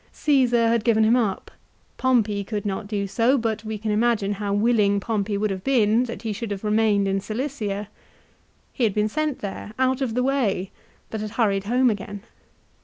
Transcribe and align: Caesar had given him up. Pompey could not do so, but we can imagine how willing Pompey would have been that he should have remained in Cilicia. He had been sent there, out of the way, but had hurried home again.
Caesar 0.13 0.67
had 0.69 0.83
given 0.83 1.03
him 1.03 1.15
up. 1.15 1.51
Pompey 1.97 2.43
could 2.43 2.65
not 2.65 2.87
do 2.87 3.05
so, 3.05 3.37
but 3.37 3.63
we 3.63 3.77
can 3.77 3.91
imagine 3.91 4.33
how 4.33 4.51
willing 4.51 4.99
Pompey 4.99 5.37
would 5.37 5.51
have 5.51 5.63
been 5.63 6.05
that 6.05 6.23
he 6.23 6.33
should 6.33 6.49
have 6.49 6.63
remained 6.63 7.07
in 7.07 7.19
Cilicia. 7.19 7.87
He 8.73 8.83
had 8.83 8.95
been 8.95 9.07
sent 9.07 9.41
there, 9.41 9.73
out 9.77 10.01
of 10.01 10.15
the 10.15 10.23
way, 10.23 10.71
but 11.11 11.21
had 11.21 11.29
hurried 11.29 11.65
home 11.65 11.91
again. 11.91 12.23